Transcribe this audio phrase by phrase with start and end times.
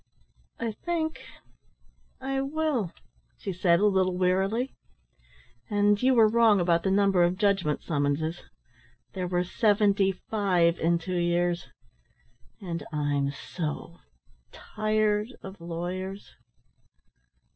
[0.59, 1.21] "I think
[2.19, 2.91] I will,"
[3.37, 4.73] she said a little wearily.
[5.69, 8.41] "And you were wrong about the number of judgment summonses,
[9.13, 11.67] there were seventy five in two years
[12.59, 13.99] and I'm so
[14.51, 16.31] tired of lawyers."